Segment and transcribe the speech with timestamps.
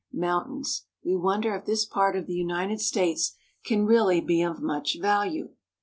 [0.11, 4.97] mountains, we wonder if this part of the United States can really be of much
[4.99, 5.49] value.